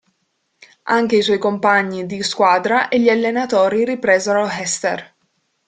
Anche 0.85 1.17
i 1.17 1.21
suoi 1.21 1.37
compagni 1.37 2.07
di 2.07 2.23
squadra 2.23 2.87
e 2.89 2.99
gli 2.99 3.07
allenatori 3.07 3.85
ripresero 3.85 4.47
Hester. 4.47 5.13